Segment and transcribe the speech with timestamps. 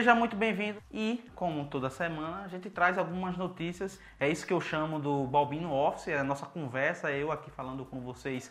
[0.00, 4.00] Seja muito bem-vindo e, como toda semana, a gente traz algumas notícias.
[4.18, 7.84] É isso que eu chamo do Balbino Office, é a nossa conversa, eu aqui falando
[7.84, 8.50] com vocês.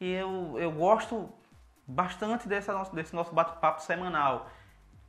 [0.00, 1.32] E eu, eu gosto
[1.86, 4.50] bastante dessa, desse nosso bate-papo semanal.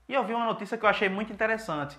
[0.07, 1.97] E eu vi uma notícia que eu achei muito interessante,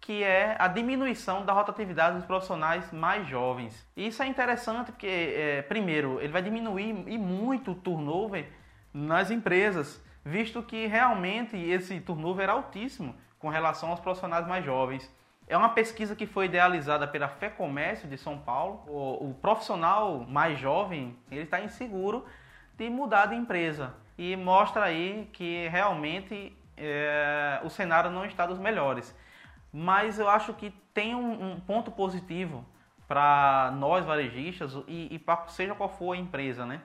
[0.00, 3.90] que é a diminuição da rotatividade dos profissionais mais jovens.
[3.96, 8.48] E isso é interessante porque, é, primeiro, ele vai diminuir e muito o turnover
[8.94, 15.12] nas empresas visto que realmente esse turnover era altíssimo com relação aos profissionais mais jovens.
[15.48, 18.84] É uma pesquisa que foi idealizada pela Fé Comércio de São Paulo.
[18.86, 22.24] O, o profissional mais jovem ele está inseguro
[22.78, 28.60] de mudar de empresa e mostra aí que realmente é, o cenário não está dos
[28.60, 29.14] melhores.
[29.72, 32.64] Mas eu acho que tem um, um ponto positivo
[33.08, 36.80] para nós varejistas e, e para seja qual for a empresa, né?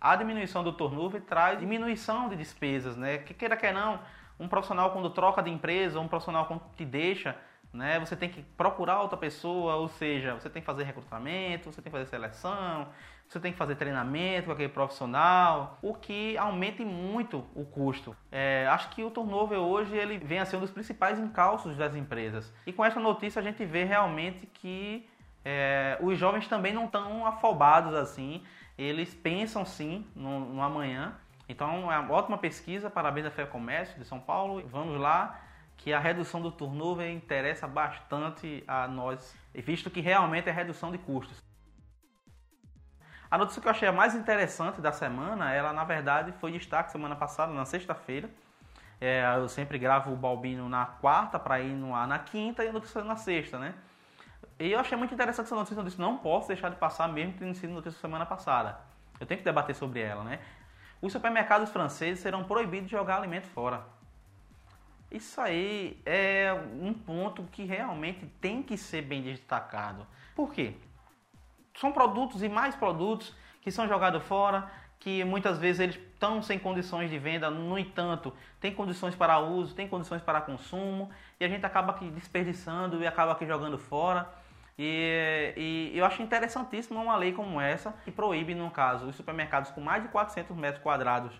[0.00, 3.18] a diminuição do turnover traz diminuição de despesas, né?
[3.18, 3.98] Que queira que não,
[4.38, 7.36] um profissional quando troca de empresa, um profissional quando te deixa,
[7.72, 7.98] né?
[8.00, 11.92] Você tem que procurar outra pessoa, ou seja, você tem que fazer recrutamento, você tem
[11.92, 12.88] que fazer seleção,
[13.28, 18.16] você tem que fazer treinamento com aquele profissional, o que aumente muito o custo.
[18.32, 21.94] É, acho que o turnover hoje ele vem a ser um dos principais encalços das
[21.94, 22.52] empresas.
[22.66, 25.08] E com essa notícia a gente vê realmente que
[25.44, 28.42] é, os jovens também não estão afobados assim
[28.78, 31.14] eles pensam sim no, no amanhã.
[31.48, 34.62] Então é uma ótima pesquisa, parabéns à Fé Comércio de São Paulo.
[34.68, 35.40] Vamos lá,
[35.78, 40.98] que a redução do turnover interessa bastante a nós, visto que realmente é redução de
[40.98, 41.42] custos.
[43.30, 46.90] A notícia que eu achei a mais interessante da semana, ela na verdade foi destaque
[46.90, 48.28] semana passada, na sexta-feira.
[49.00, 52.68] É, eu sempre gravo o Balbino na quarta para ir no ar na quinta e
[52.68, 53.74] a notícia na sexta, né?
[54.58, 57.34] E eu achei muito interessante essa notícia, eu disse, não posso deixar de passar mesmo
[57.38, 58.80] tendo sido notícia semana passada.
[59.20, 60.40] Eu tenho que debater sobre ela, né?
[61.00, 63.86] Os supermercados franceses serão proibidos de jogar alimento fora.
[65.10, 70.06] Isso aí é um ponto que realmente tem que ser bem destacado.
[70.34, 70.74] Por quê?
[71.74, 76.58] São produtos e mais produtos que são jogados fora, que muitas vezes eles estão sem
[76.58, 81.48] condições de venda, no entanto, tem condições para uso, tem condições para consumo, e a
[81.48, 84.28] gente acaba aqui desperdiçando e acaba aqui jogando fora.
[84.78, 89.72] E, e, eu acho interessantíssimo uma lei como essa, que proíbe, no caso, os supermercados
[89.72, 91.32] com mais de 400 metros quadrados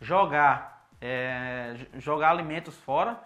[0.00, 3.16] jogar, é, jogar alimentos fora.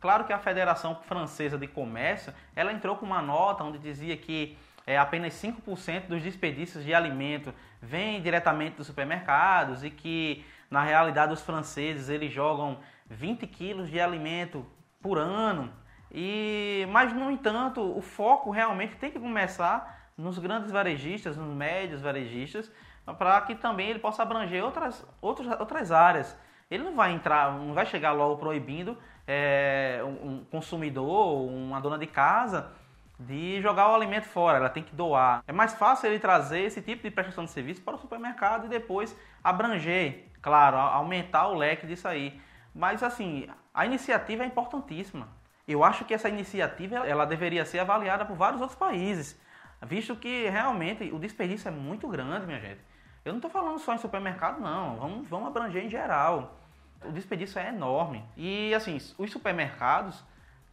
[0.00, 4.58] Claro que a Federação Francesa de Comércio, ela entrou com uma nota onde dizia que
[4.84, 11.32] é, apenas 5% dos desperdícios de alimento vêm diretamente dos supermercados e que, na realidade,
[11.32, 14.66] os franceses eles jogam 20 quilos de alimento
[15.00, 15.72] por ano
[16.16, 22.00] e, mas, no entanto, o foco realmente tem que começar nos grandes varejistas, nos médios
[22.00, 22.70] varejistas,
[23.18, 26.38] para que também ele possa abranger outras, outras, outras áreas.
[26.70, 32.06] Ele não vai entrar, não vai chegar logo proibindo é, um consumidor, uma dona de
[32.06, 32.70] casa,
[33.18, 35.42] de jogar o alimento fora, ela tem que doar.
[35.48, 38.68] É mais fácil ele trazer esse tipo de prestação de serviço para o supermercado e
[38.68, 42.40] depois abranger, claro, aumentar o leque disso aí.
[42.72, 45.28] Mas assim, a iniciativa é importantíssima.
[45.66, 49.38] Eu acho que essa iniciativa ela deveria ser avaliada por vários outros países,
[49.82, 52.80] visto que realmente o desperdício é muito grande, minha gente.
[53.24, 54.96] Eu não estou falando só em supermercado, não.
[54.96, 56.60] Vamos, vamos abranger em geral.
[57.02, 58.22] O desperdício é enorme.
[58.36, 60.22] E assim, os supermercados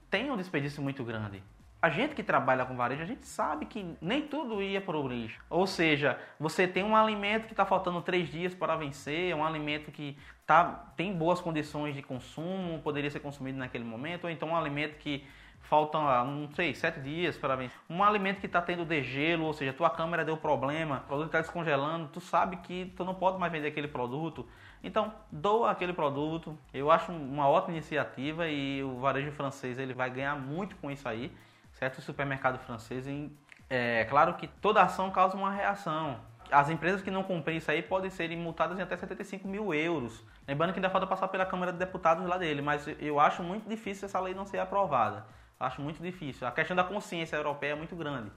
[0.09, 1.41] têm um desperdício muito grande
[1.81, 5.07] a gente que trabalha com varejo, a gente sabe que nem tudo ia para o
[5.07, 5.41] lixo.
[5.49, 9.91] Ou seja, você tem um alimento que está faltando três dias para vencer, um alimento
[9.91, 10.15] que
[10.45, 14.99] tá, tem boas condições de consumo, poderia ser consumido naquele momento, ou então um alimento
[14.99, 15.25] que
[15.61, 17.79] faltam, não sei, sete dias para vencer.
[17.89, 21.41] Um alimento que está tendo degelo, ou seja, tua câmera deu problema, o produto está
[21.41, 24.47] descongelando, tu sabe que tu não pode mais vender aquele produto.
[24.83, 26.55] Então, doa aquele produto.
[26.71, 31.07] Eu acho uma ótima iniciativa e o varejo francês ele vai ganhar muito com isso
[31.07, 31.31] aí
[31.81, 33.07] certo supermercado francês.
[33.07, 33.31] E,
[33.67, 36.19] é claro que toda ação causa uma reação.
[36.51, 40.23] As empresas que não cumprem isso aí podem ser multadas em até 75 mil euros.
[40.47, 43.67] Lembrando que ainda falta passar pela Câmara de Deputados lá dele, mas eu acho muito
[43.67, 45.25] difícil essa lei não ser aprovada.
[45.59, 46.45] Acho muito difícil.
[46.45, 48.31] A questão da consciência europeia é muito grande.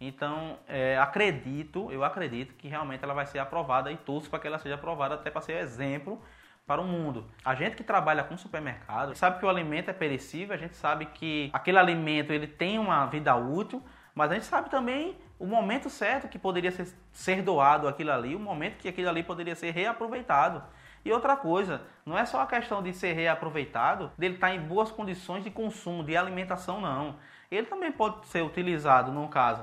[0.00, 4.46] Então, é, acredito, eu acredito que realmente ela vai ser aprovada e torço para que
[4.46, 6.22] ela seja aprovada até para ser exemplo
[6.66, 7.26] para o mundo.
[7.44, 11.06] A gente que trabalha com supermercado sabe que o alimento é perecível, a gente sabe
[11.06, 13.82] que aquele alimento ele tem uma vida útil,
[14.14, 18.34] mas a gente sabe também o momento certo que poderia ser, ser doado aquilo ali,
[18.34, 20.62] o momento que aquilo ali poderia ser reaproveitado.
[21.04, 24.90] E outra coisa, não é só a questão de ser reaproveitado, dele estar em boas
[24.90, 27.16] condições de consumo, de alimentação, não.
[27.50, 29.62] Ele também pode ser utilizado, no caso,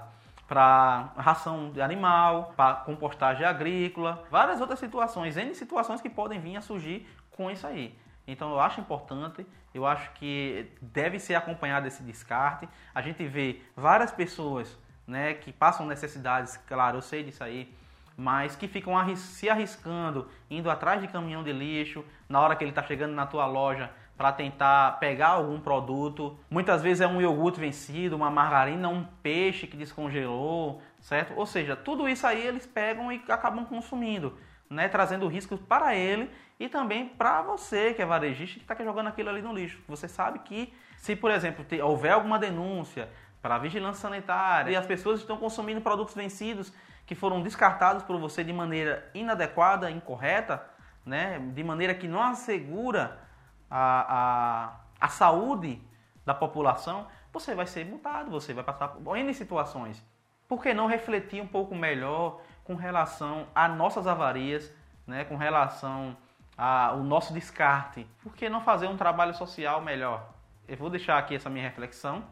[0.52, 6.58] para ração de animal, para compostagem agrícola, várias outras situações, N situações que podem vir
[6.58, 7.98] a surgir com isso aí.
[8.28, 12.68] Então eu acho importante, eu acho que deve ser acompanhado esse descarte.
[12.94, 14.78] A gente vê várias pessoas
[15.08, 17.74] né, que passam necessidades, claro, eu sei disso aí,
[18.18, 22.72] mas que ficam se arriscando, indo atrás de caminhão de lixo, na hora que ele
[22.72, 23.90] está chegando na tua loja
[24.22, 26.38] para tentar pegar algum produto.
[26.48, 31.34] Muitas vezes é um iogurte vencido, uma margarina, um peixe que descongelou, certo?
[31.36, 34.38] Ou seja, tudo isso aí eles pegam e acabam consumindo,
[34.70, 34.88] né?
[34.88, 36.30] trazendo riscos para ele
[36.60, 39.82] e também para você que é varejista que está jogando aquilo ali no lixo.
[39.88, 43.10] Você sabe que se, por exemplo, houver alguma denúncia
[43.42, 46.72] para a vigilância sanitária e as pessoas estão consumindo produtos vencidos
[47.08, 50.64] que foram descartados por você de maneira inadequada, incorreta,
[51.04, 51.40] né?
[51.40, 53.31] de maneira que não assegura
[53.72, 55.82] a, a, a saúde
[56.26, 60.06] da população, você vai ser multado, você vai passar por N situações.
[60.48, 64.72] Por que não refletir um pouco melhor com relação a nossas avarias,
[65.08, 65.24] né?
[65.24, 66.18] com relação
[66.58, 68.06] ao nosso descarte?
[68.22, 70.30] Por que não fazer um trabalho social melhor?
[70.68, 72.26] Eu vou deixar aqui essa minha reflexão.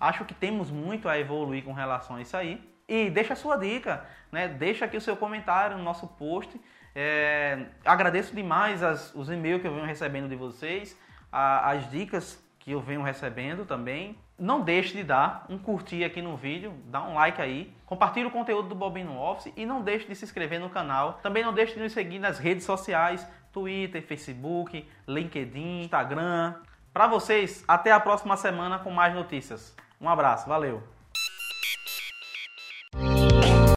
[0.00, 2.66] Acho que temos muito a evoluir com relação a isso aí.
[2.88, 4.48] E deixa a sua dica, né?
[4.48, 6.58] deixa aqui o seu comentário no nosso post.
[6.98, 10.98] É, agradeço demais as, os e-mails que eu venho recebendo de vocês,
[11.30, 14.16] a, as dicas que eu venho recebendo também.
[14.38, 18.30] Não deixe de dar um curtir aqui no vídeo, dá um like aí, compartilhe o
[18.30, 21.20] conteúdo do Bobino Office e não deixe de se inscrever no canal.
[21.22, 26.54] Também não deixe de nos seguir nas redes sociais, Twitter, Facebook, LinkedIn, Instagram.
[26.94, 29.76] Para vocês, até a próxima semana com mais notícias.
[30.00, 30.95] Um abraço, valeu!